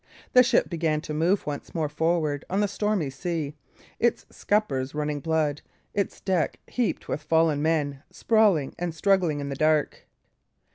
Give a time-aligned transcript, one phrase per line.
[0.33, 3.53] The ship began to move once more forward on the stormy sea,
[3.99, 5.61] its scuppers running blood,
[5.93, 10.07] its deck heaped with fallen men, sprawling and struggling in the dark.